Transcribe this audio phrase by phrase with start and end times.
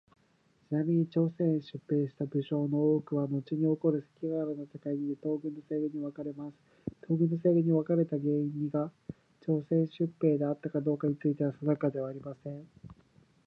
[0.67, 6.53] ちなみに、朝鮮へ出兵した武将の多くはのちに起こる関ヶ原の戦いにて東軍と西軍に分かれます。
[7.07, 8.89] 東軍と西軍に分かれた原因にが
[9.45, 12.67] 朝鮮出兵であったかどうかについては定かではありません。